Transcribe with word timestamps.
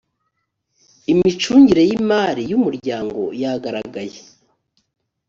imicungire 1.11 1.81
y 1.89 1.91
imari 1.99 2.41
y 2.51 2.53
umuryango 2.59 3.21
yagaragaye 3.41 4.19